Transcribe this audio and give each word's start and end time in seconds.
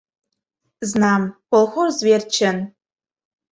Знам, 0.91 1.21
колхоз 1.51 1.95
верчын... 2.07 2.57